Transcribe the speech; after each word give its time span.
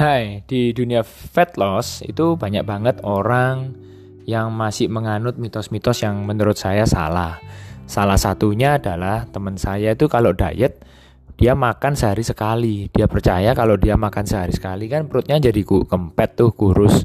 Hai, 0.00 0.40
di 0.48 0.72
dunia 0.72 1.04
fat 1.04 1.60
loss 1.60 2.00
itu 2.00 2.32
banyak 2.32 2.64
banget 2.64 3.04
orang 3.04 3.76
yang 4.24 4.48
masih 4.48 4.88
menganut 4.88 5.36
mitos-mitos 5.36 6.00
yang 6.00 6.24
menurut 6.24 6.56
saya 6.56 6.88
salah. 6.88 7.36
Salah 7.84 8.16
satunya 8.16 8.80
adalah 8.80 9.28
teman 9.28 9.60
saya 9.60 9.92
itu 9.92 10.08
kalau 10.08 10.32
diet 10.32 10.80
dia 11.36 11.52
makan 11.52 12.00
sehari 12.00 12.24
sekali. 12.24 12.88
Dia 12.88 13.12
percaya 13.12 13.52
kalau 13.52 13.76
dia 13.76 14.00
makan 14.00 14.24
sehari 14.24 14.56
sekali 14.56 14.88
kan 14.88 15.04
perutnya 15.04 15.36
jadi 15.36 15.60
kempet 15.68 16.32
tuh 16.32 16.56
kurus. 16.56 17.04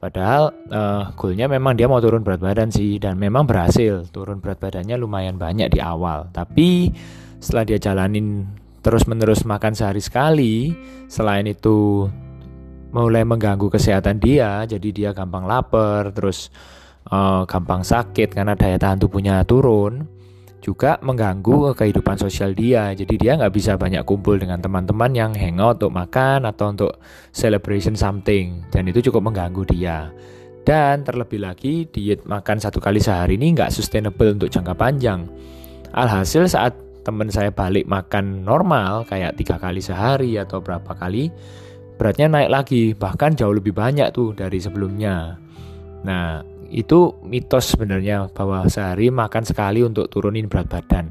Padahal 0.00 0.56
uh, 0.72 1.12
goalnya 1.12 1.44
memang 1.44 1.76
dia 1.76 1.92
mau 1.92 2.00
turun 2.00 2.24
berat 2.24 2.40
badan 2.40 2.72
sih 2.72 2.96
dan 2.96 3.20
memang 3.20 3.44
berhasil 3.44 4.08
turun 4.08 4.40
berat 4.40 4.56
badannya 4.56 4.96
lumayan 4.96 5.36
banyak 5.36 5.76
di 5.76 5.84
awal. 5.84 6.32
Tapi 6.32 6.88
setelah 7.36 7.68
dia 7.68 7.76
jalanin 7.76 8.48
terus-menerus 8.80 9.42
makan 9.42 9.74
sehari 9.74 10.02
sekali, 10.02 10.72
selain 11.10 11.46
itu 11.46 12.08
mulai 12.88 13.26
mengganggu 13.26 13.68
kesehatan 13.68 14.16
dia, 14.16 14.64
jadi 14.64 14.88
dia 14.88 15.10
gampang 15.12 15.44
lapar, 15.44 16.08
terus 16.16 16.48
uh, 17.12 17.44
gampang 17.44 17.84
sakit 17.84 18.32
karena 18.32 18.56
daya 18.56 18.80
tahan 18.80 18.96
tubuhnya 18.96 19.44
turun, 19.44 20.08
juga 20.64 20.96
mengganggu 21.04 21.76
kehidupan 21.76 22.16
sosial 22.16 22.56
dia. 22.56 22.90
Jadi 22.96 23.14
dia 23.20 23.36
nggak 23.36 23.54
bisa 23.54 23.76
banyak 23.76 24.02
kumpul 24.08 24.40
dengan 24.40 24.58
teman-teman 24.58 25.12
yang 25.14 25.30
hangout 25.36 25.78
untuk 25.78 25.94
makan 25.94 26.48
atau 26.48 26.72
untuk 26.72 26.92
celebration 27.30 27.92
something, 27.92 28.64
dan 28.72 28.88
itu 28.88 29.04
cukup 29.12 29.28
mengganggu 29.28 29.62
dia. 29.68 30.08
Dan 30.64 31.00
terlebih 31.00 31.40
lagi 31.40 31.88
diet 31.88 32.28
makan 32.28 32.60
satu 32.60 32.76
kali 32.76 33.00
sehari 33.00 33.40
ini 33.40 33.56
nggak 33.56 33.72
sustainable 33.72 34.36
untuk 34.36 34.52
jangka 34.52 34.76
panjang. 34.76 35.24
Alhasil 35.96 36.44
saat 36.44 36.76
teman 37.08 37.32
saya 37.32 37.48
balik 37.48 37.88
makan 37.88 38.44
normal 38.44 39.08
kayak 39.08 39.40
tiga 39.40 39.56
kali 39.56 39.80
sehari 39.80 40.36
atau 40.36 40.60
berapa 40.60 40.92
kali 40.92 41.32
beratnya 41.96 42.28
naik 42.28 42.52
lagi. 42.52 42.82
Bahkan 42.92 43.40
jauh 43.40 43.56
lebih 43.56 43.72
banyak 43.72 44.12
tuh 44.12 44.36
dari 44.36 44.60
sebelumnya. 44.60 45.40
Nah 46.04 46.44
itu 46.68 47.16
mitos 47.24 47.72
sebenarnya 47.72 48.28
bahwa 48.36 48.68
sehari 48.68 49.08
makan 49.08 49.40
sekali 49.48 49.80
untuk 49.80 50.12
turunin 50.12 50.52
berat 50.52 50.68
badan. 50.68 51.08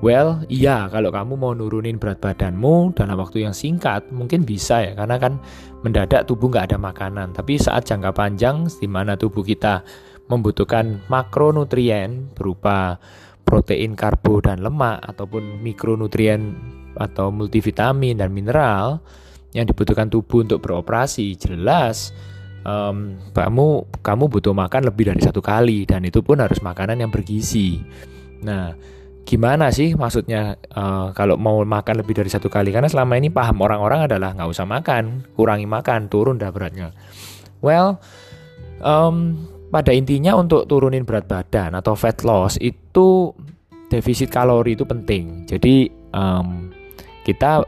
Well 0.00 0.48
iya 0.48 0.88
kalau 0.88 1.12
kamu 1.12 1.36
mau 1.36 1.52
nurunin 1.52 2.00
berat 2.00 2.24
badanmu 2.24 2.96
dalam 2.96 3.20
waktu 3.20 3.44
yang 3.44 3.52
singkat 3.52 4.08
mungkin 4.08 4.48
bisa 4.48 4.80
ya 4.80 4.92
karena 4.96 5.20
kan 5.20 5.36
mendadak 5.84 6.24
tubuh 6.24 6.48
nggak 6.48 6.72
ada 6.72 6.78
makanan. 6.80 7.36
Tapi 7.36 7.60
saat 7.60 7.84
jangka 7.84 8.16
panjang 8.16 8.64
di 8.80 8.88
mana 8.88 9.20
tubuh 9.20 9.44
kita 9.44 9.84
membutuhkan 10.32 11.04
makronutrien 11.12 12.32
berupa 12.32 12.96
protein, 13.44 13.94
karbo, 13.94 14.40
dan 14.40 14.64
lemak 14.64 15.04
ataupun 15.04 15.60
mikronutrien 15.60 16.56
atau 16.96 17.30
multivitamin 17.30 18.18
dan 18.18 18.32
mineral 18.32 19.02
yang 19.54 19.68
dibutuhkan 19.68 20.10
tubuh 20.10 20.42
untuk 20.42 20.58
beroperasi 20.64 21.38
jelas 21.38 22.10
um, 22.66 23.14
kamu 23.30 23.86
kamu 24.00 24.24
butuh 24.26 24.54
makan 24.56 24.90
lebih 24.90 25.14
dari 25.14 25.22
satu 25.22 25.38
kali 25.38 25.86
dan 25.86 26.02
itu 26.02 26.24
pun 26.24 26.40
harus 26.40 26.58
makanan 26.58 26.98
yang 27.04 27.12
bergizi. 27.12 27.78
Nah, 28.42 28.74
gimana 29.22 29.70
sih 29.70 29.94
maksudnya 29.94 30.58
uh, 30.74 31.14
kalau 31.14 31.38
mau 31.38 31.62
makan 31.62 32.02
lebih 32.02 32.18
dari 32.24 32.30
satu 32.32 32.50
kali? 32.50 32.74
Karena 32.74 32.90
selama 32.90 33.14
ini 33.20 33.30
paham 33.30 33.62
orang-orang 33.62 34.10
adalah 34.10 34.34
nggak 34.34 34.50
usah 34.50 34.66
makan, 34.66 35.28
kurangi 35.36 35.68
makan, 35.68 36.10
turun 36.10 36.40
dah 36.40 36.50
beratnya. 36.50 36.90
Well, 37.64 38.02
um, 38.82 39.48
pada 39.74 39.90
intinya 39.90 40.38
untuk 40.38 40.70
turunin 40.70 41.02
berat 41.02 41.26
badan 41.26 41.74
atau 41.74 41.98
fat 41.98 42.22
loss 42.22 42.54
itu 42.62 43.34
defisit 43.90 44.30
kalori 44.30 44.78
itu 44.78 44.86
penting. 44.86 45.50
Jadi 45.50 45.90
um, 46.14 46.70
kita 47.26 47.66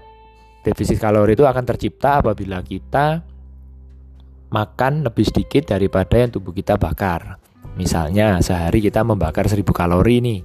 defisit 0.63 1.03
kalori 1.03 1.35
itu 1.35 1.43
akan 1.43 1.67
tercipta 1.67 2.23
apabila 2.23 2.63
kita 2.63 3.27
makan 4.55 5.03
lebih 5.03 5.27
sedikit 5.27 5.75
daripada 5.75 6.15
yang 6.15 6.31
tubuh 6.31 6.55
kita 6.55 6.79
bakar. 6.79 7.43
Misalnya 7.75 8.39
sehari 8.39 8.79
kita 8.79 9.03
membakar 9.03 9.51
1000 9.51 9.67
kalori 9.75 10.23
nih. 10.23 10.41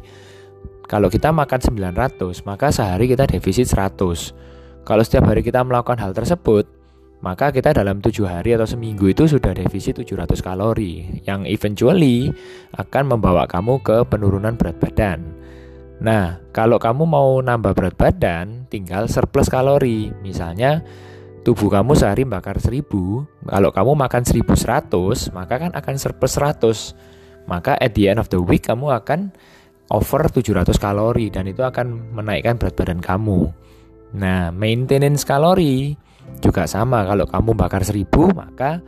Kalau 0.89 1.13
kita 1.13 1.29
makan 1.29 1.61
900, 1.61 2.41
maka 2.41 2.73
sehari 2.73 3.05
kita 3.05 3.29
defisit 3.29 3.69
100. 3.69 4.81
Kalau 4.81 5.03
setiap 5.05 5.29
hari 5.29 5.45
kita 5.45 5.61
melakukan 5.61 6.01
hal 6.01 6.11
tersebut, 6.17 6.80
maka 7.21 7.53
kita 7.53 7.69
dalam 7.69 8.01
tujuh 8.01 8.25
hari 8.25 8.57
atau 8.57 8.65
seminggu 8.65 9.13
itu 9.13 9.29
sudah 9.29 9.53
defisit 9.53 10.01
700 10.01 10.41
kalori 10.41 11.21
yang 11.29 11.45
eventually 11.45 12.33
akan 12.73 13.13
membawa 13.13 13.45
kamu 13.45 13.77
ke 13.85 14.01
penurunan 14.09 14.57
berat 14.57 14.81
badan. 14.81 15.21
Nah, 16.01 16.41
kalau 16.49 16.81
kamu 16.81 17.05
mau 17.05 17.37
nambah 17.37 17.77
berat 17.77 17.93
badan, 17.93 18.65
tinggal 18.73 19.05
surplus 19.05 19.53
kalori. 19.53 20.09
Misalnya, 20.25 20.81
tubuh 21.45 21.69
kamu 21.69 21.93
sehari 21.93 22.25
bakar 22.25 22.57
1000, 22.57 23.29
kalau 23.45 23.69
kamu 23.69 23.91
makan 23.93 24.25
1100, 24.25 25.29
maka 25.29 25.61
kan 25.61 25.71
akan 25.77 25.95
surplus 26.01 26.41
100. 26.41 26.97
Maka 27.45 27.77
at 27.77 27.93
the 27.93 28.09
end 28.09 28.17
of 28.17 28.33
the 28.33 28.41
week 28.41 28.65
kamu 28.65 28.89
akan 28.97 29.29
over 29.93 30.25
700 30.25 30.73
kalori 30.81 31.29
dan 31.29 31.45
itu 31.45 31.61
akan 31.61 32.17
menaikkan 32.17 32.57
berat 32.57 32.73
badan 32.73 32.97
kamu. 32.97 33.53
Nah, 34.17 34.49
maintenance 34.49 35.21
kalori 35.21 35.93
juga 36.39 36.63
sama, 36.69 37.03
kalau 37.03 37.27
kamu 37.27 37.51
bakar 37.57 37.83
1000 37.83 38.07
maka 38.31 38.79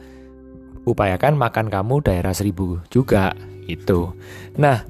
upayakan 0.87 1.35
makan 1.35 1.67
kamu 1.67 2.03
daerah 2.03 2.31
1000 2.31 2.87
juga 2.87 3.35
itu. 3.67 4.11
Nah, 4.59 4.83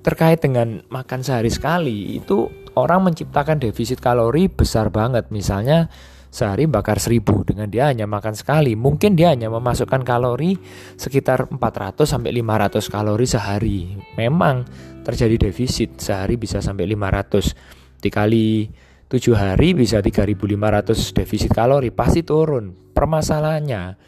terkait 0.00 0.40
dengan 0.40 0.80
makan 0.88 1.20
sehari 1.20 1.50
sekali 1.50 2.16
itu 2.16 2.48
orang 2.78 3.10
menciptakan 3.10 3.58
defisit 3.58 3.98
kalori 3.98 4.46
besar 4.48 4.88
banget. 4.88 5.28
Misalnya 5.34 5.90
sehari 6.30 6.70
bakar 6.70 7.02
1000 7.02 7.42
dengan 7.42 7.66
dia 7.66 7.90
hanya 7.90 8.06
makan 8.06 8.38
sekali, 8.38 8.78
mungkin 8.78 9.18
dia 9.18 9.34
hanya 9.34 9.50
memasukkan 9.50 10.06
kalori 10.06 10.54
sekitar 10.94 11.50
400 11.50 12.06
sampai 12.06 12.30
500 12.38 12.86
kalori 12.86 13.26
sehari. 13.26 13.78
Memang 14.14 14.62
terjadi 15.02 15.50
defisit 15.50 15.98
sehari 15.98 16.38
bisa 16.38 16.62
sampai 16.62 16.86
500 16.86 18.00
dikali 18.00 18.70
7 19.10 19.34
hari 19.34 19.74
bisa 19.74 19.98
3500 19.98 20.38
defisit 21.18 21.50
kalori 21.50 21.90
pasti 21.90 22.22
turun. 22.22 22.94
Permasalahannya 22.94 23.98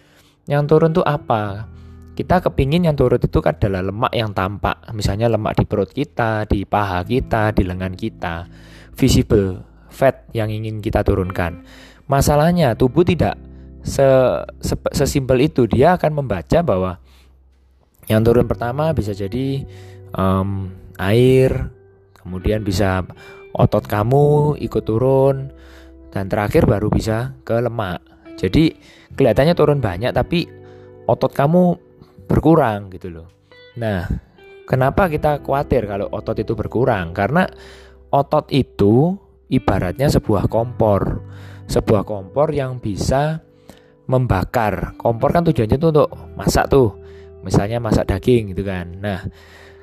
yang 0.46 0.62
turun 0.70 0.94
tuh 0.94 1.02
apa? 1.02 1.66
Kita 2.14 2.38
kepingin 2.38 2.86
yang 2.86 2.94
turun 2.94 3.18
itu 3.18 3.42
adalah 3.42 3.82
lemak 3.82 4.14
yang 4.14 4.30
tampak. 4.30 4.78
Misalnya 4.94 5.26
lemak 5.26 5.58
di 5.58 5.64
perut 5.66 5.91
kita 5.91 6.46
di 6.46 6.62
paha 6.62 7.02
kita 7.02 7.50
di 7.50 7.66
lengan 7.66 7.98
kita. 7.98 8.46
Visible 8.94 9.66
fat 9.91 10.30
yang 10.30 10.54
ingin 10.54 10.78
kita 10.78 11.02
turunkan. 11.02 11.66
Masalahnya 12.06 12.78
tubuh 12.78 13.02
tidak 13.02 13.34
se 13.82 14.06
sesimpel 14.94 15.50
itu. 15.50 15.66
Dia 15.66 15.98
akan 15.98 16.22
membaca 16.22 16.62
bahwa 16.62 17.02
yang 18.06 18.22
turun 18.22 18.46
pertama 18.46 18.94
bisa 18.94 19.10
jadi 19.10 19.66
um, 20.14 20.70
air 20.94 21.74
kemudian 22.22 22.62
bisa 22.62 23.02
otot 23.52 23.84
kamu 23.84 24.56
ikut 24.60 24.84
turun 24.84 25.52
dan 26.12 26.28
terakhir 26.28 26.64
baru 26.68 26.88
bisa 26.92 27.36
ke 27.44 27.60
lemak. 27.60 28.00
Jadi 28.36 28.72
kelihatannya 29.12 29.54
turun 29.56 29.80
banyak 29.80 30.12
tapi 30.12 30.48
otot 31.08 31.32
kamu 31.32 31.76
berkurang 32.28 32.88
gitu 32.92 33.12
loh. 33.12 33.28
Nah, 33.76 34.04
kenapa 34.64 35.08
kita 35.08 35.41
khawatir 35.44 35.84
kalau 35.84 36.08
otot 36.12 36.36
itu 36.41 36.56
berkurang? 36.56 37.12
Karena 37.12 37.44
otot 38.12 38.48
itu 38.52 39.16
ibaratnya 39.52 40.08
sebuah 40.08 40.48
kompor. 40.48 41.20
Sebuah 41.68 42.04
kompor 42.04 42.52
yang 42.52 42.80
bisa 42.80 43.41
membakar. 44.08 44.96
Kompor 45.00 45.32
kan 45.32 45.44
tujuannya 45.44 45.76
tuh 45.80 45.91
untuk 45.92 46.08
masak 46.36 46.68
tuh. 46.68 46.96
Misalnya 47.42 47.80
masak 47.80 48.08
daging 48.08 48.52
gitu 48.52 48.62
kan. 48.64 48.92
Nah, 49.00 49.20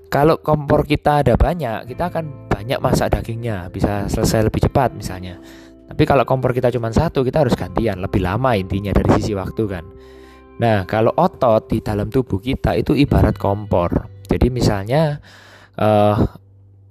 kalau 0.09 0.41
kompor 0.41 0.90
kita 0.90 1.22
ada 1.22 1.38
banyak, 1.38 1.85
kita 1.90 2.09
akan 2.09 2.48
banyak 2.59 2.84
masak 2.84 3.16
dagingnya, 3.16 3.72
bisa 3.72 4.11
selesai 4.11 4.52
lebih 4.52 4.67
cepat 4.67 4.91
misalnya. 4.91 5.40
Tapi 5.88 6.03
kalau 6.03 6.28
kompor 6.28 6.52
kita 6.52 6.67
cuma 6.76 6.91
satu, 6.91 7.23
kita 7.23 7.47
harus 7.47 7.56
gantian, 7.56 8.03
lebih 8.03 8.20
lama 8.20 8.52
intinya 8.52 8.91
dari 8.91 9.16
sisi 9.16 9.32
waktu 9.32 9.64
kan. 9.64 9.88
Nah, 10.59 10.84
kalau 10.84 11.16
otot 11.16 11.72
di 11.72 11.79
dalam 11.79 12.11
tubuh 12.11 12.44
kita 12.44 12.76
itu 12.76 12.91
ibarat 13.00 13.40
kompor. 13.40 14.11
Jadi 14.28 14.52
misalnya 14.52 15.23
uh, 15.79 16.20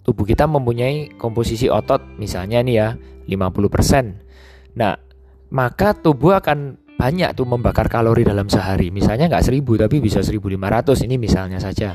tubuh 0.09 0.25
kita 0.25 0.49
mempunyai 0.49 1.13
komposisi 1.21 1.69
otot 1.69 2.17
misalnya 2.17 2.65
nih 2.65 2.75
ya 2.81 2.89
50%. 3.29 4.73
Nah, 4.81 4.97
maka 5.53 5.93
tubuh 5.93 6.41
akan 6.41 6.81
banyak 6.97 7.37
tuh 7.37 7.45
membakar 7.45 7.93
kalori 7.93 8.25
dalam 8.25 8.49
sehari. 8.49 8.89
Misalnya 8.89 9.29
nggak 9.29 9.45
1000 9.45 9.85
tapi 9.85 10.01
bisa 10.01 10.25
1500 10.25 11.05
ini 11.05 11.21
misalnya 11.21 11.61
saja 11.61 11.93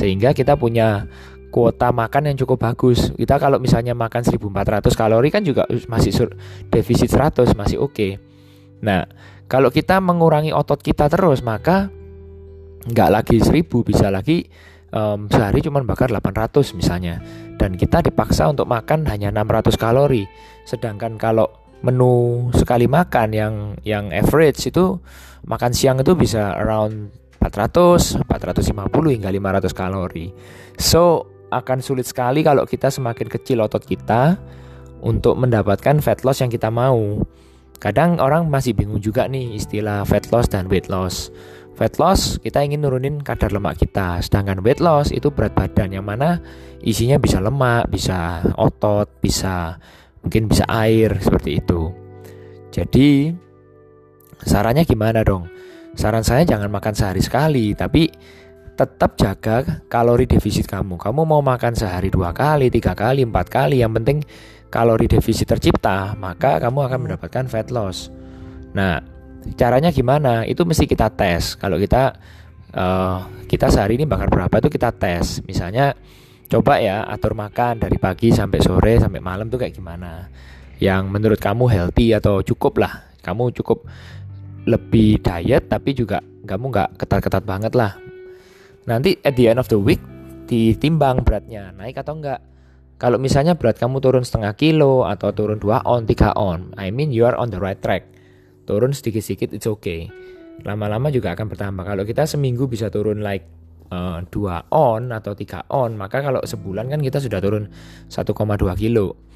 sehingga 0.00 0.32
kita 0.32 0.56
punya 0.56 1.04
kuota 1.50 1.90
makan 1.90 2.32
yang 2.32 2.36
cukup 2.38 2.62
bagus. 2.62 3.10
Kita 3.12 3.36
kalau 3.36 3.58
misalnya 3.58 3.92
makan 3.92 4.22
1400 4.22 4.86
kalori 4.94 5.28
kan 5.28 5.42
juga 5.42 5.66
masih 5.90 6.30
defisit 6.70 7.10
100 7.10 7.58
masih 7.58 7.82
oke. 7.82 7.92
Okay. 7.92 8.12
Nah, 8.80 9.04
kalau 9.50 9.68
kita 9.68 9.98
mengurangi 9.98 10.54
otot 10.54 10.80
kita 10.80 11.10
terus 11.10 11.42
maka 11.42 11.90
nggak 12.86 13.10
lagi 13.12 13.36
1000 13.42 13.66
bisa 13.84 14.08
lagi 14.08 14.48
um, 14.94 15.28
sehari 15.28 15.60
cuma 15.60 15.84
bakar 15.84 16.08
800 16.08 16.72
misalnya 16.78 17.20
dan 17.60 17.76
kita 17.76 18.00
dipaksa 18.00 18.48
untuk 18.48 18.64
makan 18.70 19.04
hanya 19.10 19.28
600 19.34 19.76
kalori. 19.76 20.24
Sedangkan 20.64 21.18
kalau 21.20 21.50
menu 21.80 22.48
sekali 22.56 22.86
makan 22.88 23.28
yang 23.32 23.54
yang 23.84 24.12
average 24.12 24.68
itu 24.68 25.00
makan 25.44 25.72
siang 25.72 26.00
itu 26.00 26.12
bisa 26.16 26.56
around 26.56 27.10
400, 27.40 28.20
450 28.28 29.16
hingga 29.16 29.32
500 29.32 29.72
kalori. 29.72 30.28
So, 30.76 31.29
akan 31.50 31.78
sulit 31.82 32.06
sekali 32.06 32.46
kalau 32.46 32.62
kita 32.64 32.88
semakin 32.88 33.26
kecil 33.26 33.60
otot 33.66 33.82
kita 33.82 34.38
untuk 35.02 35.36
mendapatkan 35.36 35.98
fat 35.98 36.22
loss 36.22 36.40
yang 36.40 36.50
kita 36.50 36.70
mau. 36.70 37.20
Kadang 37.80 38.20
orang 38.20 38.46
masih 38.46 38.76
bingung 38.76 39.00
juga 39.00 39.26
nih 39.26 39.56
istilah 39.56 40.04
fat 40.04 40.28
loss 40.30 40.46
dan 40.48 40.70
weight 40.70 40.86
loss. 40.92 41.32
Fat 41.74 41.96
loss 41.96 42.36
kita 42.38 42.60
ingin 42.60 42.84
nurunin 42.84 43.24
kadar 43.24 43.50
lemak 43.56 43.80
kita, 43.80 44.20
sedangkan 44.20 44.60
weight 44.60 44.84
loss 44.84 45.08
itu 45.08 45.32
berat 45.32 45.56
badan 45.56 45.96
yang 45.96 46.04
mana 46.04 46.38
isinya 46.84 47.16
bisa 47.16 47.40
lemak, 47.40 47.88
bisa 47.88 48.44
otot, 48.60 49.08
bisa 49.24 49.80
mungkin 50.20 50.44
bisa 50.44 50.68
air 50.68 51.16
seperti 51.18 51.56
itu. 51.56 51.88
Jadi 52.68 53.32
sarannya 54.44 54.84
gimana 54.84 55.24
dong? 55.24 55.48
Saran 55.96 56.22
saya 56.22 56.46
jangan 56.46 56.70
makan 56.70 56.94
sehari 56.94 57.24
sekali, 57.24 57.72
tapi 57.74 58.12
tetap 58.80 59.20
jaga 59.20 59.84
kalori 59.92 60.24
defisit 60.24 60.64
kamu. 60.64 60.96
Kamu 60.96 61.28
mau 61.28 61.44
makan 61.44 61.76
sehari 61.76 62.08
dua 62.08 62.32
kali, 62.32 62.72
tiga 62.72 62.96
kali, 62.96 63.28
empat 63.28 63.52
kali, 63.52 63.84
yang 63.84 63.92
penting 63.92 64.24
kalori 64.72 65.04
defisit 65.04 65.44
tercipta, 65.44 66.16
maka 66.16 66.56
kamu 66.56 66.88
akan 66.88 66.98
mendapatkan 67.04 67.44
fat 67.44 67.68
loss. 67.68 68.08
Nah, 68.72 69.04
caranya 69.52 69.92
gimana? 69.92 70.48
Itu 70.48 70.64
mesti 70.64 70.88
kita 70.88 71.12
tes. 71.12 71.60
Kalau 71.60 71.76
kita 71.76 72.16
uh, 72.72 73.20
kita 73.44 73.68
sehari 73.68 74.00
ini 74.00 74.08
makan 74.08 74.32
berapa 74.32 74.54
itu 74.64 74.72
kita 74.72 74.96
tes. 74.96 75.44
Misalnya 75.44 75.92
coba 76.48 76.80
ya 76.80 77.04
atur 77.04 77.36
makan 77.36 77.84
dari 77.84 78.00
pagi 78.00 78.32
sampai 78.32 78.58
sore 78.64 78.96
sampai 78.96 79.20
malam 79.20 79.52
tuh 79.52 79.60
kayak 79.60 79.76
gimana. 79.76 80.24
Yang 80.80 81.02
menurut 81.12 81.36
kamu 81.36 81.68
healthy 81.68 82.16
atau 82.16 82.40
cukup 82.40 82.80
lah. 82.80 83.12
Kamu 83.20 83.52
cukup 83.52 83.84
lebih 84.64 85.20
diet 85.20 85.68
tapi 85.68 85.92
juga 85.92 86.24
kamu 86.48 86.72
nggak 86.72 86.88
ketat-ketat 86.96 87.44
banget 87.44 87.76
lah. 87.76 88.09
Nanti 88.90 89.14
at 89.22 89.38
the 89.38 89.46
end 89.46 89.62
of 89.62 89.70
the 89.70 89.78
week 89.78 90.02
ditimbang 90.50 91.22
beratnya 91.22 91.70
naik 91.78 92.02
atau 92.02 92.18
enggak. 92.18 92.42
Kalau 92.98 93.16
misalnya 93.16 93.54
berat 93.54 93.78
kamu 93.78 94.02
turun 94.02 94.26
setengah 94.26 94.52
kilo 94.58 95.06
atau 95.06 95.30
turun 95.32 95.56
2 95.56 95.88
on, 95.88 96.04
3 96.04 96.36
on, 96.36 96.74
I 96.76 96.90
mean 96.92 97.14
you 97.14 97.24
are 97.24 97.38
on 97.38 97.48
the 97.48 97.62
right 97.62 97.78
track. 97.78 98.04
Turun 98.66 98.92
sedikit-sedikit 98.92 99.54
it's 99.54 99.70
okay. 99.70 100.10
Lama-lama 100.66 101.08
juga 101.08 101.32
akan 101.32 101.48
bertambah. 101.48 101.86
Kalau 101.86 102.04
kita 102.04 102.28
seminggu 102.28 102.68
bisa 102.68 102.92
turun 102.92 103.24
like 103.24 103.48
uh, 103.88 104.20
2 104.28 104.68
on 104.68 105.16
atau 105.16 105.32
3 105.32 105.70
on, 105.72 105.96
maka 105.96 106.20
kalau 106.20 106.44
sebulan 106.44 106.92
kan 106.92 107.00
kita 107.00 107.22
sudah 107.22 107.40
turun 107.40 107.72
1,2 108.10 108.36
kilo 108.76 109.30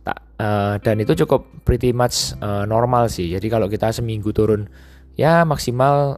tak 0.00 0.18
uh, 0.40 0.74
dan 0.80 0.96
itu 1.00 1.12
cukup 1.24 1.44
pretty 1.68 1.92
much 1.92 2.32
uh, 2.40 2.64
normal 2.64 3.12
sih 3.12 3.28
jadi 3.28 3.46
kalau 3.52 3.68
kita 3.68 3.92
seminggu 3.92 4.32
turun 4.32 4.64
ya 5.12 5.44
maksimal 5.44 6.16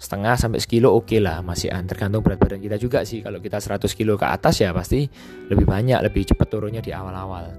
setengah 0.00 0.32
sampai 0.40 0.64
sekilo 0.64 0.96
oke 0.96 1.12
okay 1.12 1.20
lah. 1.20 1.44
Masih 1.44 1.68
tergantung 1.84 2.24
berat 2.24 2.40
badan 2.40 2.64
kita 2.64 2.80
juga 2.80 3.04
sih. 3.04 3.20
Kalau 3.20 3.36
kita 3.36 3.60
100 3.60 3.84
kilo 3.92 4.16
ke 4.16 4.24
atas 4.24 4.64
ya 4.64 4.72
pasti 4.72 5.04
lebih 5.52 5.68
banyak 5.68 6.00
lebih 6.00 6.32
cepat 6.32 6.48
turunnya 6.48 6.80
di 6.80 6.96
awal-awal. 6.96 7.52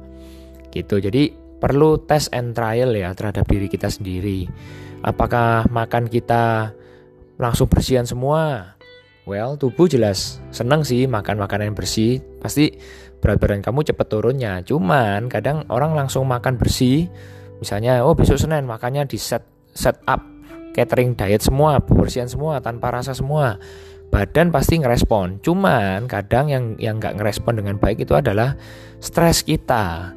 Gitu. 0.73 0.97
Jadi 0.97 1.29
perlu 1.61 2.01
tes 2.01 2.25
and 2.33 2.57
trial 2.57 2.89
ya 2.97 3.13
terhadap 3.13 3.45
diri 3.45 3.69
kita 3.69 3.93
sendiri. 3.93 4.49
Apakah 5.05 5.69
makan 5.69 6.09
kita 6.09 6.73
langsung 7.37 7.69
bersihan 7.69 8.09
semua? 8.09 8.73
Well 9.29 9.53
tubuh 9.53 9.85
jelas 9.85 10.41
senang 10.49 10.81
sih 10.81 11.05
makan 11.05 11.37
makanan 11.37 11.71
yang 11.71 11.77
bersih. 11.77 12.25
Pasti 12.41 12.73
berat 13.21 13.37
badan 13.37 13.61
kamu 13.61 13.85
cepat 13.85 14.07
turunnya. 14.09 14.65
Cuman 14.65 15.29
kadang 15.29 15.61
orang 15.69 15.93
langsung 15.93 16.25
makan 16.25 16.57
bersih, 16.57 17.05
misalnya 17.61 18.01
oh 18.01 18.17
besok 18.17 18.41
Senin 18.41 18.65
makannya 18.65 19.05
di 19.05 19.21
set 19.21 19.45
set 19.77 20.01
up 20.09 20.30
catering 20.71 21.15
diet 21.15 21.43
semua, 21.43 21.79
pembersihan 21.83 22.27
semua 22.27 22.59
tanpa 22.63 22.91
rasa 22.91 23.11
semua. 23.15 23.59
Badan 24.11 24.51
pasti 24.51 24.75
ngerespon. 24.75 25.39
Cuman 25.39 26.03
kadang 26.11 26.51
yang 26.51 26.75
yang 26.75 26.99
nggak 26.99 27.15
ngerespon 27.15 27.63
dengan 27.63 27.79
baik 27.79 28.03
itu 28.03 28.11
adalah 28.11 28.59
stres 28.99 29.39
kita. 29.47 30.11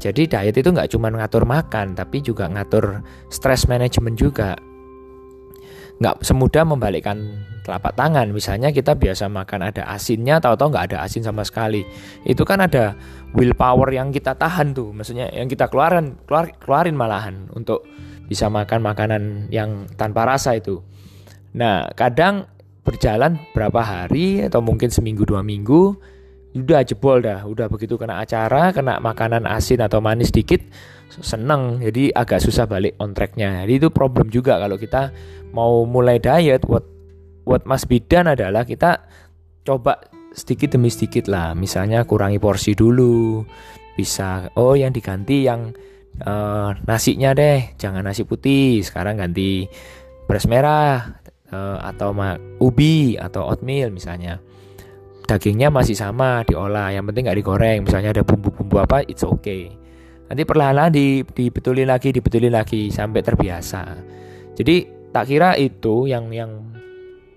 Jadi 0.00 0.24
diet 0.24 0.56
itu 0.56 0.72
nggak 0.72 0.88
cuma 0.88 1.12
ngatur 1.12 1.44
makan, 1.44 1.92
tapi 1.92 2.24
juga 2.24 2.48
ngatur 2.48 3.04
stress 3.28 3.68
management 3.68 4.16
juga 4.16 4.56
nggak 6.00 6.26
semudah 6.26 6.64
membalikkan 6.66 7.44
telapak 7.62 7.94
tangan. 7.94 8.32
Misalnya 8.32 8.72
kita 8.74 8.96
biasa 8.98 9.30
makan 9.30 9.70
ada 9.70 9.86
asinnya, 9.92 10.40
tahu-tahu 10.42 10.74
nggak 10.74 10.86
ada 10.92 10.98
asin 11.06 11.22
sama 11.22 11.44
sekali. 11.46 11.84
Itu 12.26 12.42
kan 12.42 12.64
ada 12.64 12.96
willpower 13.36 13.92
yang 13.92 14.10
kita 14.10 14.34
tahan 14.34 14.74
tuh, 14.74 14.90
maksudnya 14.90 15.30
yang 15.30 15.46
kita 15.46 15.68
keluarin, 15.70 16.16
keluar, 16.28 16.50
keluarin 16.56 16.96
malahan 16.96 17.48
untuk 17.54 17.86
bisa 18.26 18.48
makan 18.48 18.80
makanan 18.80 19.22
yang 19.52 19.88
tanpa 19.94 20.24
rasa 20.24 20.56
itu. 20.56 20.80
Nah, 21.54 21.88
kadang 21.94 22.48
berjalan 22.84 23.40
berapa 23.56 23.80
hari 23.80 24.44
atau 24.44 24.60
mungkin 24.60 24.92
seminggu 24.92 25.24
dua 25.24 25.40
minggu, 25.40 25.96
udah 26.54 26.82
jebol 26.84 27.24
dah, 27.24 27.46
udah 27.46 27.70
begitu 27.70 27.96
kena 27.96 28.20
acara, 28.20 28.74
kena 28.74 29.00
makanan 29.00 29.48
asin 29.48 29.80
atau 29.80 30.02
manis 30.04 30.34
dikit, 30.34 30.60
seneng, 31.08 31.80
jadi 31.80 32.12
agak 32.12 32.42
susah 32.42 32.68
balik 32.68 32.98
on 33.00 33.16
tracknya. 33.16 33.64
Jadi 33.64 33.72
itu 33.80 33.88
problem 33.88 34.28
juga 34.28 34.60
kalau 34.60 34.76
kita 34.76 35.14
mau 35.54 35.86
mulai 35.86 36.18
diet 36.18 36.66
what 36.66 36.82
what 37.46 37.62
must 37.68 37.86
be 37.86 38.02
done 38.02 38.26
adalah 38.26 38.66
kita 38.66 39.06
coba 39.62 40.02
sedikit 40.34 40.74
demi 40.74 40.90
sedikit 40.90 41.30
lah 41.30 41.54
misalnya 41.54 42.02
kurangi 42.02 42.42
porsi 42.42 42.74
dulu 42.74 43.46
bisa 43.94 44.50
oh 44.58 44.74
yang 44.74 44.90
diganti 44.90 45.46
yang 45.46 45.70
uh, 46.22 46.70
nasinya 46.86 47.34
deh 47.34 47.74
jangan 47.74 48.06
nasi 48.06 48.22
putih 48.22 48.84
sekarang 48.86 49.18
ganti 49.18 49.66
beras 50.30 50.46
merah 50.46 51.18
uh, 51.50 51.78
atau 51.82 52.14
ubi 52.62 53.18
atau 53.18 53.50
oatmeal 53.50 53.90
misalnya. 53.90 54.38
Dagingnya 55.24 55.72
masih 55.72 55.96
sama 55.96 56.44
diolah 56.44 56.92
yang 56.92 57.08
penting 57.08 57.24
nggak 57.24 57.38
digoreng 57.40 57.78
misalnya 57.88 58.12
ada 58.12 58.22
bumbu-bumbu 58.22 58.76
apa 58.84 59.02
it's 59.08 59.24
okay. 59.24 59.72
Nanti 60.28 60.44
perlahan-lahan 60.44 60.92
dibetulin 61.32 61.88
lagi 61.88 62.12
dibetulin 62.12 62.52
lagi 62.52 62.92
sampai 62.92 63.20
terbiasa. 63.24 63.82
Jadi 64.54 64.76
tak 65.12 65.30
kira 65.30 65.56
itu 65.56 66.10
yang 66.10 66.28
yang 66.28 66.50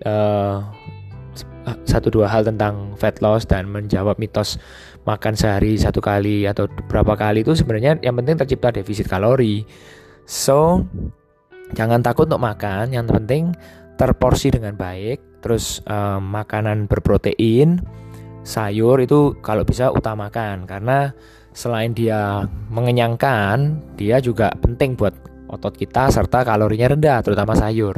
uh, 0.04 0.64
satu 1.84 2.08
dua 2.08 2.32
hal 2.32 2.48
tentang 2.48 2.96
fat 2.96 3.20
loss 3.20 3.44
dan 3.44 3.68
menjawab 3.68 4.16
mitos 4.20 4.56
makan 5.08 5.34
sehari 5.40 5.80
satu 5.80 6.04
kali 6.04 6.44
atau 6.44 6.68
berapa 6.68 7.16
kali 7.16 7.48
itu 7.48 7.56
sebenarnya 7.56 8.04
yang 8.04 8.20
penting 8.20 8.36
tercipta 8.36 8.76
defisit 8.76 9.08
kalori. 9.08 9.64
So 10.28 10.84
jangan 11.72 12.04
takut 12.04 12.28
untuk 12.28 12.44
makan, 12.44 12.92
yang 12.92 13.08
penting 13.08 13.56
terporsi 13.96 14.52
dengan 14.52 14.76
baik. 14.76 15.40
Terus 15.40 15.80
uh, 15.88 16.20
makanan 16.20 16.92
berprotein, 16.92 17.80
sayur 18.44 19.00
itu 19.00 19.40
kalau 19.40 19.64
bisa 19.64 19.96
utamakan 19.96 20.68
karena 20.68 21.16
selain 21.56 21.96
dia 21.96 22.44
mengenyangkan, 22.68 23.80
dia 23.96 24.20
juga 24.20 24.52
penting 24.60 25.00
buat 25.00 25.16
otot 25.48 25.80
kita 25.80 26.12
serta 26.12 26.44
kalorinya 26.44 26.92
rendah 26.92 27.24
terutama 27.24 27.56
sayur. 27.56 27.96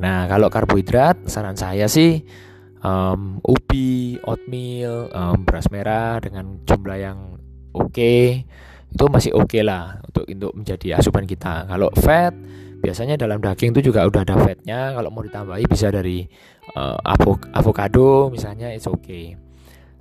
Nah, 0.00 0.24
kalau 0.26 0.48
karbohidrat 0.48 1.28
saran 1.28 1.54
saya 1.54 1.86
sih 1.86 2.24
um, 2.82 3.38
ubi, 3.46 4.18
oatmeal, 4.26 5.08
um, 5.14 5.46
beras 5.46 5.70
merah 5.70 6.18
dengan 6.18 6.60
jumlah 6.66 6.98
yang 6.98 7.18
oke 7.72 7.88
okay, 7.90 8.44
itu 8.92 9.04
masih 9.08 9.32
oke 9.32 9.48
okay 9.48 9.62
lah 9.64 10.02
untuk 10.04 10.28
untuk 10.28 10.52
menjadi 10.52 11.00
asupan 11.00 11.24
kita. 11.24 11.64
Kalau 11.64 11.88
fat 11.96 12.34
biasanya 12.82 13.14
dalam 13.14 13.38
daging 13.38 13.72
itu 13.72 13.94
juga 13.94 14.04
udah 14.04 14.26
ada 14.26 14.36
fatnya. 14.36 14.92
Kalau 14.92 15.08
mau 15.08 15.22
ditambahi 15.22 15.64
bisa 15.70 15.88
dari 15.88 16.26
uh, 16.76 16.98
avocado 17.54 18.28
misalnya 18.28 18.74
it's 18.74 18.90
okay. 18.90 19.38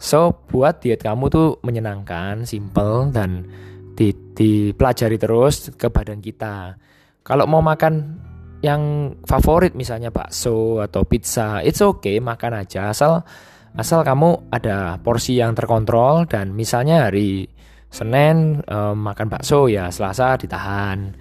So 0.02 0.34
buat 0.50 0.82
diet 0.82 1.06
kamu 1.06 1.30
tuh 1.30 1.62
menyenangkan, 1.62 2.50
simple 2.50 3.14
dan 3.14 3.46
di, 3.94 4.10
dipelajari 4.34 5.22
terus 5.22 5.70
ke 5.78 5.94
badan 5.94 6.18
kita. 6.18 6.74
Kalau 7.22 7.46
mau 7.46 7.62
makan 7.62 8.18
yang 8.62 9.14
favorit 9.26 9.74
misalnya 9.74 10.14
bakso 10.14 10.82
atau 10.82 11.02
pizza, 11.06 11.66
it's 11.66 11.82
okay 11.82 12.22
makan 12.22 12.62
aja 12.62 12.94
asal 12.94 13.26
asal 13.74 14.06
kamu 14.06 14.52
ada 14.54 15.02
porsi 15.02 15.42
yang 15.42 15.58
terkontrol 15.58 16.30
dan 16.30 16.54
misalnya 16.54 17.10
hari 17.10 17.50
Senin 17.92 18.64
um, 18.72 18.96
makan 19.04 19.28
bakso 19.28 19.68
ya 19.68 19.92
Selasa 19.92 20.40
ditahan. 20.40 21.12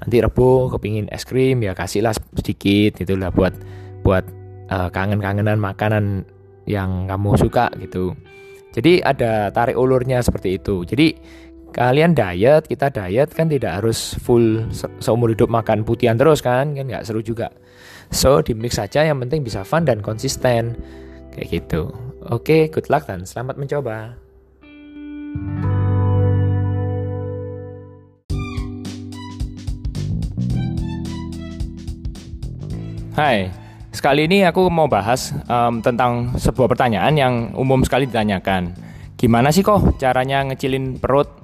Nanti 0.00 0.16
Rebo 0.22 0.70
kepingin 0.70 1.10
es 1.10 1.26
krim 1.26 1.60
ya 1.60 1.74
kasihlah 1.74 2.14
sedikit 2.14 3.02
itulah 3.02 3.34
buat 3.34 3.52
buat 4.00 4.24
uh, 4.70 4.88
kangen-kangenan 4.94 5.58
makanan 5.58 6.24
yang 6.70 7.10
kamu 7.10 7.36
suka 7.36 7.68
gitu. 7.82 8.14
Jadi 8.70 9.02
ada 9.02 9.50
tarik 9.50 9.74
ulurnya 9.74 10.22
seperti 10.22 10.62
itu. 10.62 10.86
Jadi 10.86 11.18
kalian 11.70 12.18
diet 12.18 12.66
kita 12.66 12.90
diet 12.90 13.30
kan 13.30 13.46
tidak 13.46 13.78
harus 13.78 14.18
full 14.18 14.66
se 14.74 14.90
seumur 14.98 15.30
hidup 15.30 15.46
makan 15.46 15.86
putihan 15.86 16.18
terus 16.18 16.42
kan 16.42 16.74
kan 16.74 16.84
nggak 16.86 17.06
seru 17.06 17.22
juga. 17.22 17.50
So 18.10 18.42
di 18.42 18.58
mix 18.58 18.74
saja 18.74 19.06
yang 19.06 19.22
penting 19.22 19.46
bisa 19.46 19.62
fun 19.62 19.86
dan 19.86 20.02
konsisten. 20.02 20.74
Kayak 21.30 21.62
gitu. 21.62 21.94
Oke 22.26 22.66
okay, 22.66 22.74
good 22.74 22.90
luck 22.90 23.06
dan 23.06 23.22
selamat 23.22 23.54
mencoba. 23.54 24.18
Hai, 33.14 33.52
sekali 33.92 34.24
ini 34.26 34.42
aku 34.48 34.66
mau 34.72 34.88
bahas 34.88 35.30
um, 35.46 35.78
tentang 35.84 36.34
sebuah 36.34 36.72
pertanyaan 36.72 37.14
yang 37.14 37.34
umum 37.54 37.84
sekali 37.86 38.08
ditanyakan. 38.10 38.74
Gimana 39.20 39.52
sih 39.52 39.60
kok 39.60 40.00
caranya 40.00 40.40
ngecilin 40.48 40.96
perut 40.96 41.39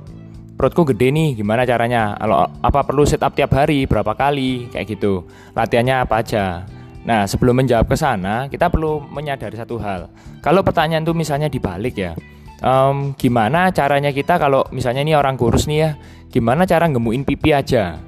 Perutku 0.57 0.89
gede 0.89 1.13
nih, 1.13 1.37
gimana 1.37 1.69
caranya? 1.69 2.17
Kalau 2.17 2.49
apa 2.65 2.81
perlu 2.81 3.05
sit 3.05 3.21
up 3.21 3.37
tiap 3.37 3.53
hari, 3.53 3.85
berapa 3.85 4.17
kali, 4.17 4.73
kayak 4.73 4.89
gitu. 4.97 5.29
Latihannya 5.53 6.01
apa 6.01 6.25
aja? 6.25 6.65
Nah, 7.05 7.29
sebelum 7.29 7.61
menjawab 7.61 7.85
ke 7.85 7.95
sana, 7.95 8.49
kita 8.49 8.73
perlu 8.73 9.05
menyadari 9.05 9.53
satu 9.53 9.77
hal. 9.77 10.09
Kalau 10.41 10.65
pertanyaan 10.65 11.05
itu 11.05 11.13
misalnya 11.13 11.53
dibalik 11.53 12.01
ya, 12.01 12.17
um, 12.65 13.13
gimana 13.21 13.69
caranya 13.69 14.17
kita 14.17 14.41
kalau 14.41 14.65
misalnya 14.73 15.05
ini 15.05 15.13
orang 15.13 15.37
kurus 15.37 15.69
nih 15.69 15.79
ya, 15.85 15.91
gimana 16.33 16.65
cara 16.65 16.89
gemuin 16.89 17.29
pipi 17.29 17.53
aja? 17.53 18.01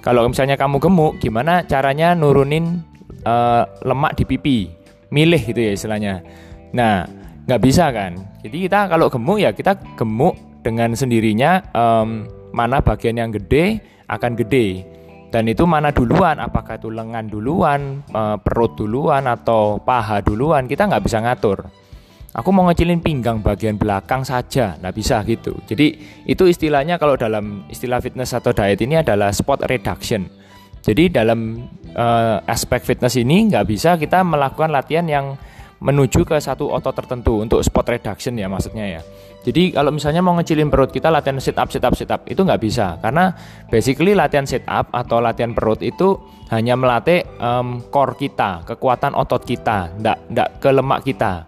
Kalau 0.00 0.24
misalnya 0.24 0.56
kamu 0.56 0.80
gemuk, 0.80 1.20
gimana 1.20 1.68
caranya 1.68 2.16
nurunin 2.16 2.80
uh, 3.28 3.68
lemak 3.84 4.16
di 4.16 4.24
pipi? 4.24 4.58
Milih 5.12 5.44
gitu 5.44 5.60
ya 5.60 5.76
istilahnya. 5.76 6.24
Nah, 6.72 7.04
nggak 7.44 7.60
bisa 7.60 7.92
kan? 7.92 8.16
Jadi 8.40 8.64
kita 8.64 8.88
kalau 8.88 9.12
gemuk 9.12 9.36
ya 9.36 9.52
kita 9.52 9.76
gemuk 10.00 10.47
dengan 10.68 10.92
sendirinya 10.92 11.72
um, 11.72 12.28
mana 12.52 12.84
bagian 12.84 13.16
yang 13.16 13.32
gede 13.32 13.80
akan 14.04 14.36
gede. 14.36 14.84
Dan 15.32 15.48
itu 15.48 15.64
mana 15.64 15.92
duluan? 15.92 16.40
Apakah 16.40 16.80
itu 16.80 16.88
lengan 16.88 17.28
duluan, 17.28 18.04
uh, 18.12 18.36
perut 18.40 18.76
duluan, 18.76 19.28
atau 19.28 19.80
paha 19.80 20.24
duluan? 20.24 20.64
Kita 20.64 20.88
nggak 20.88 21.04
bisa 21.04 21.20
ngatur 21.20 21.68
aku 22.38 22.54
mau 22.54 22.70
ngecilin 22.70 23.02
pinggang 23.02 23.42
bagian 23.42 23.74
belakang 23.74 24.22
saja 24.22 24.78
nggak 24.78 24.94
bisa 24.94 25.24
gitu 25.24 25.58
jadi 25.64 25.96
itu 26.22 26.44
istilahnya 26.46 27.00
kalau 27.00 27.16
dalam 27.18 27.66
istilah 27.66 27.98
fitness 27.98 28.36
atau 28.36 28.54
diet 28.54 28.78
ini 28.78 29.00
adalah 29.00 29.34
spot 29.34 29.66
reduction 29.66 30.30
jadi 30.84 31.10
dalam 31.10 31.66
uh, 31.98 32.38
aspek 32.46 32.84
fitness 32.84 33.18
ini 33.18 33.50
nggak 33.50 33.66
bisa 33.66 33.98
kita 33.98 34.22
melakukan 34.22 34.70
latihan 34.70 35.06
yang 35.10 35.26
menuju 35.78 36.26
ke 36.26 36.36
satu 36.42 36.66
otot 36.74 36.90
tertentu 36.90 37.38
untuk 37.38 37.62
spot 37.62 37.94
reduction 37.94 38.34
ya 38.34 38.50
maksudnya 38.50 38.98
ya. 38.98 39.02
Jadi 39.46 39.70
kalau 39.70 39.94
misalnya 39.94 40.18
mau 40.18 40.34
ngecilin 40.34 40.68
perut 40.68 40.90
kita 40.90 41.08
latihan 41.08 41.38
sit 41.38 41.54
up 41.54 41.70
sit 41.70 41.80
up 41.86 41.94
sit 41.94 42.10
up 42.10 42.26
itu 42.26 42.42
nggak 42.42 42.58
bisa 42.58 42.98
karena 42.98 43.30
basically 43.70 44.12
latihan 44.12 44.44
sit 44.44 44.66
up 44.66 44.90
atau 44.90 45.22
latihan 45.22 45.54
perut 45.54 45.78
itu 45.80 46.18
hanya 46.50 46.74
melatih 46.74 47.22
um, 47.38 47.84
core 47.92 48.16
kita, 48.18 48.66
kekuatan 48.66 49.14
otot 49.14 49.44
kita, 49.44 49.94
ndak 50.00 50.18
ndak 50.32 50.48
ke 50.58 50.68
lemak 50.72 51.00
kita. 51.06 51.46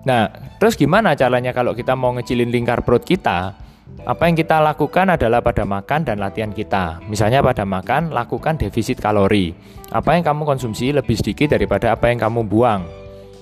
Nah, 0.00 0.32
terus 0.56 0.80
gimana 0.80 1.12
caranya 1.12 1.52
kalau 1.52 1.76
kita 1.76 1.92
mau 1.92 2.10
ngecilin 2.16 2.48
lingkar 2.48 2.80
perut 2.82 3.04
kita? 3.04 3.52
Apa 4.00 4.32
yang 4.32 4.36
kita 4.38 4.64
lakukan 4.64 5.12
adalah 5.12 5.44
pada 5.44 5.68
makan 5.68 6.08
dan 6.08 6.16
latihan 6.24 6.56
kita. 6.56 7.04
Misalnya 7.04 7.44
pada 7.44 7.68
makan, 7.68 8.08
lakukan 8.08 8.56
defisit 8.56 8.96
kalori. 8.96 9.52
Apa 9.92 10.16
yang 10.16 10.24
kamu 10.24 10.48
konsumsi 10.48 10.88
lebih 10.88 11.20
sedikit 11.20 11.52
daripada 11.52 11.92
apa 11.92 12.08
yang 12.08 12.16
kamu 12.16 12.48
buang. 12.48 12.99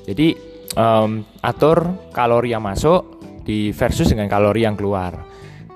Jadi 0.09 0.33
um, 0.73 1.21
atur 1.45 2.09
kalori 2.17 2.57
yang 2.57 2.65
masuk 2.65 3.21
di 3.45 3.77
versus 3.77 4.09
dengan 4.09 4.33
kalori 4.33 4.65
yang 4.65 4.73
keluar. 4.73 5.21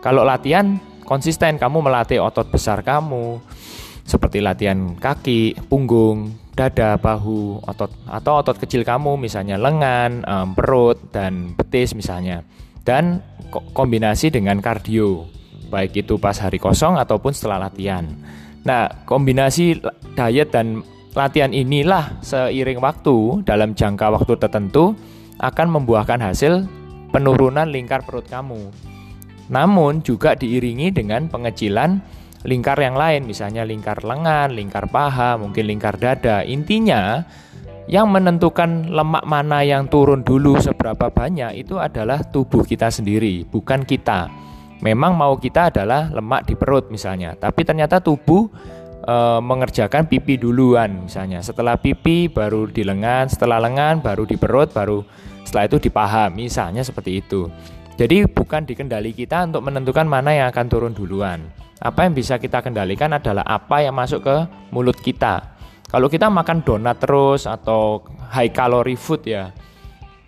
Kalau 0.00 0.24
latihan 0.24 0.80
konsisten, 1.04 1.60
kamu 1.60 1.84
melatih 1.84 2.24
otot 2.24 2.48
besar 2.48 2.80
kamu, 2.80 3.44
seperti 4.08 4.40
latihan 4.40 4.96
kaki, 4.96 5.68
punggung, 5.68 6.32
dada, 6.56 6.96
bahu, 6.96 7.60
otot 7.64 7.92
atau 8.08 8.32
otot 8.40 8.56
kecil 8.56 8.88
kamu 8.88 9.20
misalnya 9.20 9.60
lengan, 9.60 10.24
um, 10.24 10.48
perut 10.56 10.96
dan 11.12 11.52
betis 11.52 11.92
misalnya. 11.92 12.40
Dan 12.82 13.20
kombinasi 13.52 14.32
dengan 14.32 14.58
kardio, 14.58 15.28
baik 15.70 16.02
itu 16.02 16.18
pas 16.18 16.34
hari 16.40 16.58
kosong 16.58 16.98
ataupun 16.98 17.30
setelah 17.30 17.68
latihan. 17.68 18.08
Nah, 18.66 19.06
kombinasi 19.06 19.78
diet 20.18 20.50
dan 20.50 20.82
latihan 21.12 21.52
inilah 21.52 22.20
seiring 22.24 22.80
waktu 22.80 23.44
dalam 23.44 23.76
jangka 23.76 24.08
waktu 24.12 24.32
tertentu 24.40 24.96
akan 25.40 25.68
membuahkan 25.80 26.20
hasil 26.22 26.64
penurunan 27.12 27.68
lingkar 27.68 28.04
perut 28.04 28.24
kamu. 28.24 28.72
Namun 29.52 30.00
juga 30.00 30.32
diiringi 30.32 30.94
dengan 30.94 31.28
pengecilan 31.28 32.00
lingkar 32.48 32.78
yang 32.80 32.96
lain, 32.96 33.28
misalnya 33.28 33.62
lingkar 33.62 34.00
lengan, 34.02 34.56
lingkar 34.56 34.88
paha, 34.88 35.36
mungkin 35.36 35.68
lingkar 35.68 36.00
dada. 36.00 36.40
Intinya, 36.42 37.20
yang 37.90 38.08
menentukan 38.08 38.88
lemak 38.88 39.26
mana 39.26 39.66
yang 39.66 39.90
turun 39.90 40.22
dulu 40.22 40.56
seberapa 40.62 41.10
banyak 41.10 41.66
itu 41.66 41.76
adalah 41.76 42.22
tubuh 42.22 42.62
kita 42.62 42.88
sendiri, 42.88 43.44
bukan 43.44 43.82
kita. 43.82 44.30
Memang 44.82 45.14
mau 45.14 45.38
kita 45.38 45.70
adalah 45.70 46.10
lemak 46.10 46.50
di 46.50 46.54
perut 46.58 46.90
misalnya, 46.90 47.38
tapi 47.38 47.62
ternyata 47.62 48.02
tubuh 48.02 48.50
e, 49.02 49.16
mengerjakan 49.42 50.06
pipi 50.06 50.38
duluan 50.38 51.10
misalnya. 51.10 51.42
Setelah 51.42 51.76
pipi 51.76 52.30
baru 52.30 52.70
di 52.70 52.86
lengan, 52.86 53.26
setelah 53.26 53.58
lengan 53.58 54.00
baru 54.00 54.22
di 54.24 54.38
perut, 54.38 54.70
baru 54.70 55.02
setelah 55.42 55.66
itu 55.66 55.78
di 55.82 55.90
paha, 55.90 56.30
misalnya 56.30 56.86
seperti 56.86 57.20
itu. 57.20 57.50
Jadi 57.98 58.24
bukan 58.24 58.64
dikendali 58.64 59.12
kita 59.12 59.50
untuk 59.52 59.68
menentukan 59.68 60.08
mana 60.08 60.32
yang 60.32 60.46
akan 60.48 60.66
turun 60.70 60.94
duluan. 60.96 61.44
Apa 61.82 62.06
yang 62.06 62.14
bisa 62.14 62.38
kita 62.38 62.62
kendalikan 62.62 63.10
adalah 63.12 63.42
apa 63.42 63.82
yang 63.82 63.92
masuk 63.92 64.22
ke 64.22 64.36
mulut 64.70 64.96
kita. 64.96 65.58
Kalau 65.90 66.08
kita 66.08 66.32
makan 66.32 66.64
donat 66.64 66.96
terus 67.02 67.44
atau 67.44 68.00
high 68.32 68.48
calorie 68.48 68.96
food 68.96 69.28
ya, 69.28 69.52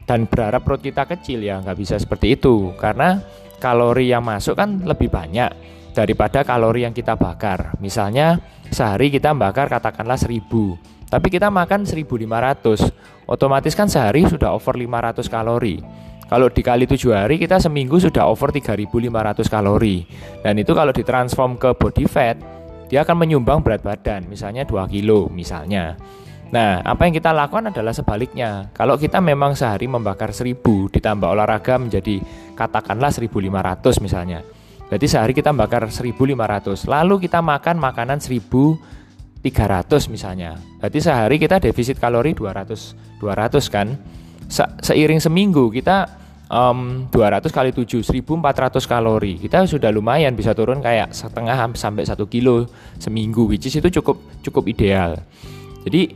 dan 0.04 0.28
berharap 0.28 0.64
perut 0.64 0.84
kita 0.84 1.08
kecil 1.08 1.40
ya 1.40 1.60
nggak 1.64 1.76
bisa 1.80 1.96
seperti 1.96 2.36
itu 2.36 2.72
karena 2.76 3.24
kalori 3.60 4.12
yang 4.12 4.24
masuk 4.24 4.56
kan 4.56 4.84
lebih 4.84 5.08
banyak 5.08 5.48
daripada 5.94 6.42
kalori 6.42 6.82
yang 6.82 6.92
kita 6.92 7.14
bakar. 7.14 7.78
Misalnya 7.78 8.42
sehari 8.68 9.08
kita 9.14 9.30
bakar 9.32 9.70
katakanlah 9.70 10.18
1000, 10.18 10.76
tapi 11.06 11.30
kita 11.30 11.48
makan 11.48 11.86
1500. 11.86 12.90
Otomatis 13.24 13.72
kan 13.72 13.88
sehari 13.88 14.26
sudah 14.26 14.52
over 14.52 14.74
500 14.76 15.30
kalori. 15.30 15.78
Kalau 16.26 16.50
dikali 16.50 16.84
7 16.84 17.14
hari 17.14 17.36
kita 17.38 17.62
seminggu 17.62 18.02
sudah 18.02 18.26
over 18.26 18.50
3500 18.50 19.46
kalori. 19.46 20.04
Dan 20.42 20.58
itu 20.58 20.74
kalau 20.74 20.90
ditransform 20.90 21.56
ke 21.56 21.70
body 21.78 22.04
fat, 22.10 22.36
dia 22.90 23.06
akan 23.06 23.24
menyumbang 23.24 23.64
berat 23.64 23.80
badan, 23.80 24.26
misalnya 24.28 24.66
2 24.66 24.90
kilo 24.90 25.30
misalnya. 25.32 25.96
Nah, 26.52 26.84
apa 26.86 27.08
yang 27.08 27.14
kita 27.16 27.34
lakukan 27.34 27.72
adalah 27.72 27.90
sebaliknya. 27.90 28.70
Kalau 28.76 28.94
kita 28.94 29.18
memang 29.18 29.58
sehari 29.58 29.88
membakar 29.88 30.30
1000 30.30 30.90
ditambah 30.92 31.26
olahraga 31.26 31.80
menjadi 31.80 32.20
katakanlah 32.54 33.10
1500 33.10 33.98
misalnya. 34.04 34.44
Berarti 34.94 35.10
sehari 35.10 35.34
kita 35.34 35.50
membakar 35.50 35.90
1500. 35.90 36.86
Lalu 36.86 37.26
kita 37.26 37.42
makan 37.42 37.82
makanan 37.82 38.22
1300 38.22 38.78
misalnya. 40.06 40.54
Berarti 40.78 41.02
sehari 41.02 41.42
kita 41.42 41.58
defisit 41.58 41.98
kalori 41.98 42.30
200 42.30 43.18
200 43.18 43.74
kan? 43.74 43.90
se 44.48 44.64
seiring 44.84 45.20
seminggu 45.20 45.72
kita 45.72 46.08
um, 46.52 47.08
200 47.08 47.48
kali 47.48 47.70
7 47.72 48.04
1400 48.04 48.84
kalori 48.84 49.40
kita 49.40 49.64
sudah 49.64 49.88
lumayan 49.88 50.36
bisa 50.36 50.52
turun 50.52 50.78
kayak 50.84 51.16
setengah 51.16 51.56
sampai 51.76 52.04
satu 52.04 52.28
kilo 52.28 52.68
seminggu 53.00 53.48
which 53.48 53.68
is 53.68 53.76
itu 53.76 53.88
cukup 54.00 54.20
cukup 54.44 54.64
ideal 54.68 55.16
jadi 55.84 56.12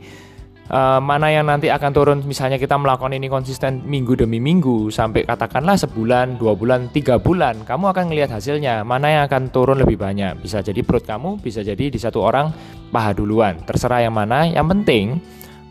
uh, 0.69 1.01
mana 1.01 1.33
yang 1.33 1.49
nanti 1.49 1.67
akan 1.67 1.91
turun? 1.91 2.19
Misalnya 2.23 2.61
kita 2.61 2.77
melakukan 2.77 3.11
ini 3.11 3.27
konsisten 3.27 3.83
minggu 3.83 4.15
demi 4.15 4.37
minggu 4.37 4.93
sampai 4.93 5.25
katakanlah 5.25 5.75
sebulan 5.75 6.37
dua 6.39 6.53
bulan 6.55 6.87
tiga 6.93 7.17
bulan 7.19 7.65
kamu 7.65 7.91
akan 7.91 8.03
melihat 8.13 8.37
hasilnya. 8.39 8.85
Mana 8.85 9.11
yang 9.11 9.23
akan 9.27 9.51
turun 9.51 9.81
lebih 9.81 9.99
banyak? 9.99 10.39
Bisa 10.39 10.61
jadi 10.63 10.79
perut 10.85 11.03
kamu 11.03 11.41
bisa 11.41 11.65
jadi 11.65 11.91
di 11.91 11.99
satu 11.99 12.23
orang 12.23 12.53
paha 12.93 13.11
duluan. 13.17 13.59
Terserah 13.65 14.05
yang 14.05 14.15
mana 14.15 14.47
yang 14.47 14.69
penting 14.69 15.19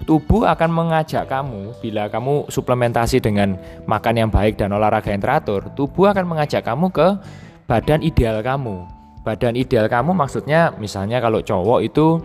tubuh 0.06 0.46
akan 0.46 0.70
mengajak 0.70 1.26
kamu 1.26 1.74
bila 1.82 2.06
kamu 2.06 2.46
suplementasi 2.48 3.18
dengan 3.18 3.58
makan 3.88 4.14
yang 4.14 4.30
baik 4.30 4.54
dan 4.54 4.70
olahraga 4.70 5.10
yang 5.10 5.22
teratur, 5.22 5.66
tubuh 5.74 6.12
akan 6.14 6.24
mengajak 6.28 6.62
kamu 6.62 6.92
ke 6.92 7.18
badan 7.66 8.00
ideal 8.04 8.38
kamu. 8.40 8.86
Badan 9.26 9.58
ideal 9.58 9.90
kamu 9.90 10.14
maksudnya 10.14 10.72
misalnya 10.78 11.18
kalau 11.20 11.42
cowok 11.42 11.84
itu 11.84 12.22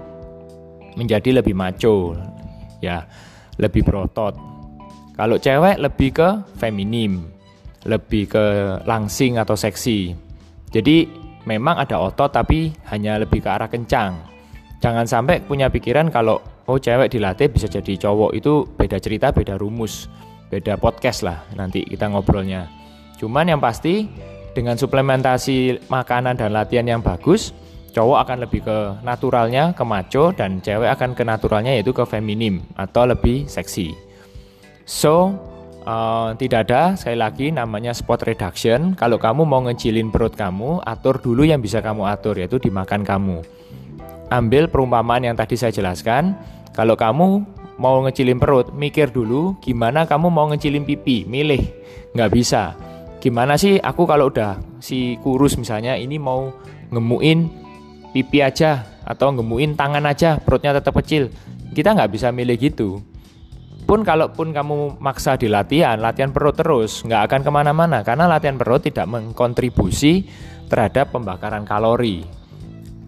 menjadi 0.93 1.41
lebih 1.41 1.57
maco, 1.57 2.13
ya, 2.83 3.07
lebih 3.55 3.87
berotot. 3.87 4.35
Kalau 5.15 5.39
cewek 5.39 5.79
lebih 5.79 6.09
ke 6.11 6.29
feminim, 6.59 7.23
lebih 7.87 8.27
ke 8.27 8.43
langsing 8.83 9.39
atau 9.39 9.55
seksi. 9.55 10.11
Jadi 10.67 11.07
memang 11.47 11.79
ada 11.79 12.03
otot 12.03 12.33
tapi 12.33 12.75
hanya 12.91 13.15
lebih 13.21 13.39
ke 13.39 13.47
arah 13.47 13.71
kencang. 13.71 14.19
Jangan 14.83 15.07
sampai 15.07 15.39
punya 15.39 15.71
pikiran 15.71 16.11
kalau 16.11 16.43
oh 16.67 16.79
cewek 16.79 17.11
dilatih 17.11 17.51
bisa 17.51 17.67
jadi 17.67 17.99
cowok 18.07 18.31
itu 18.35 18.63
beda 18.75 18.97
cerita 18.99 19.35
beda 19.35 19.59
rumus 19.59 20.07
beda 20.47 20.79
podcast 20.79 21.25
lah 21.27 21.43
nanti 21.57 21.83
kita 21.83 22.07
ngobrolnya 22.07 22.69
cuman 23.19 23.55
yang 23.55 23.61
pasti 23.61 24.07
dengan 24.53 24.77
suplementasi 24.77 25.89
makanan 25.89 26.39
dan 26.39 26.53
latihan 26.53 26.85
yang 26.87 27.01
bagus 27.03 27.51
cowok 27.93 28.17
akan 28.25 28.37
lebih 28.43 28.65
ke 28.65 28.77
naturalnya 29.05 29.71
ke 29.77 29.85
maco 29.85 30.33
dan 30.33 30.59
cewek 30.59 30.89
akan 30.89 31.13
ke 31.13 31.23
naturalnya 31.23 31.77
yaitu 31.77 31.93
ke 31.93 32.03
feminim 32.09 32.65
atau 32.73 33.05
lebih 33.05 33.45
seksi. 33.45 33.93
So 34.83 35.37
uh, 35.85 36.33
tidak 36.35 36.67
ada 36.67 36.97
sekali 36.97 37.17
lagi 37.21 37.45
namanya 37.53 37.93
spot 37.93 38.25
reduction. 38.25 38.97
Kalau 38.97 39.21
kamu 39.21 39.45
mau 39.45 39.61
ngecilin 39.69 40.09
perut 40.09 40.33
kamu 40.33 40.81
atur 40.83 41.21
dulu 41.21 41.45
yang 41.45 41.61
bisa 41.61 41.79
kamu 41.79 42.09
atur 42.09 42.35
yaitu 42.35 42.57
dimakan 42.57 43.05
kamu. 43.05 43.45
Ambil 44.33 44.65
perumpamaan 44.67 45.23
yang 45.23 45.37
tadi 45.37 45.53
saya 45.53 45.69
jelaskan. 45.69 46.33
Kalau 46.73 46.97
kamu 46.97 47.45
mau 47.77 48.01
ngecilin 48.01 48.41
perut, 48.41 48.73
mikir 48.73 49.13
dulu 49.13 49.61
gimana 49.61 50.09
kamu 50.09 50.33
mau 50.33 50.49
ngecilin 50.49 50.89
pipi, 50.89 51.29
milih. 51.29 51.61
Nggak 52.17 52.31
bisa. 52.33 52.73
Gimana 53.21 53.55
sih? 53.55 53.77
Aku 53.77 54.09
kalau 54.09 54.33
udah 54.33 54.57
si 54.81 55.21
kurus 55.21 55.55
misalnya 55.55 55.93
ini 55.95 56.17
mau 56.17 56.49
ngemuin 56.89 57.62
pipi 58.13 58.45
aja 58.45 58.85
atau 59.03 59.33
ngemuin 59.33 59.73
tangan 59.73 60.05
aja, 60.05 60.37
perutnya 60.39 60.77
tetap 60.77 60.95
kecil. 61.01 61.33
Kita 61.73 61.97
nggak 61.97 62.13
bisa 62.13 62.29
milih 62.29 62.55
gitu. 62.61 63.01
Pun 63.83 64.05
kalaupun 64.05 64.55
kamu 64.55 65.01
maksa 65.03 65.35
di 65.35 65.51
latihan, 65.51 65.99
latihan 65.99 66.31
perut 66.31 66.55
terus, 66.55 67.03
nggak 67.03 67.21
akan 67.27 67.41
ke 67.43 67.51
mana-mana 67.51 67.99
karena 68.05 68.31
latihan 68.31 68.55
perut 68.55 68.85
tidak 68.85 69.09
mengkontribusi 69.11 70.23
terhadap 70.71 71.11
pembakaran 71.11 71.67
kalori 71.67 72.23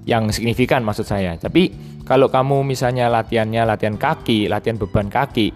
yang 0.04 0.28
signifikan 0.34 0.84
maksud 0.84 1.08
saya. 1.08 1.40
Tapi 1.40 1.72
kalau 2.04 2.28
kamu 2.28 2.68
misalnya 2.68 3.08
latihannya 3.08 3.64
latihan 3.66 3.96
kaki, 3.96 4.52
latihan 4.52 4.76
beban 4.78 5.08
kaki, 5.08 5.50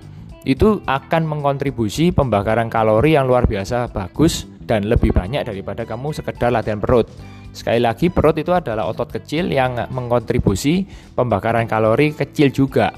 itu 0.48 0.80
akan 0.88 1.28
mengkontribusi 1.28 2.16
pembakaran 2.16 2.72
kalori 2.72 3.14
yang 3.14 3.28
luar 3.28 3.46
biasa 3.46 3.92
bagus 3.92 4.48
dan 4.66 4.88
lebih 4.88 5.14
banyak 5.14 5.46
daripada 5.46 5.84
kamu 5.84 6.16
sekedar 6.16 6.50
latihan 6.50 6.82
perut. 6.82 7.06
Sekali 7.50 7.82
lagi 7.82 8.14
perut 8.14 8.38
itu 8.38 8.54
adalah 8.54 8.86
otot 8.88 9.10
kecil 9.10 9.50
yang 9.50 9.76
mengkontribusi 9.90 10.86
pembakaran 11.18 11.66
kalori 11.66 12.14
kecil 12.14 12.54
juga. 12.54 12.94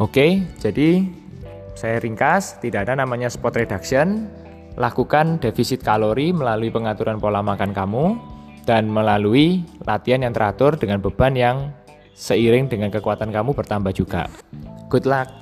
Oke, 0.00 0.44
jadi 0.60 1.04
saya 1.72 1.98
ringkas, 1.98 2.60
tidak 2.60 2.88
ada 2.88 3.02
namanya 3.02 3.32
spot 3.32 3.58
reduction. 3.58 4.28
Lakukan 4.80 5.36
defisit 5.36 5.84
kalori 5.84 6.32
melalui 6.32 6.72
pengaturan 6.72 7.20
pola 7.20 7.44
makan 7.44 7.76
kamu 7.76 8.16
dan 8.64 8.88
melalui 8.88 9.66
latihan 9.84 10.24
yang 10.24 10.32
teratur 10.32 10.80
dengan 10.80 11.02
beban 11.02 11.36
yang 11.36 11.56
seiring 12.16 12.70
dengan 12.70 12.88
kekuatan 12.88 13.28
kamu 13.34 13.52
bertambah 13.52 13.92
juga. 13.92 14.30
Good 14.88 15.04
luck. 15.04 15.41